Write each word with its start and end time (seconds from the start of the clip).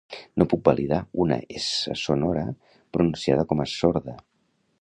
No 0.41 0.45
puc 0.53 0.63
validar 0.69 1.01
una 1.25 1.37
essa 1.59 1.95
sonora 2.05 2.45
pronunciada 2.99 3.49
com 3.53 3.63
a 3.67 3.73
sorda. 3.79 4.19